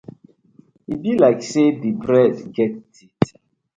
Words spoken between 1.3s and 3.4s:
say di bread get teeth.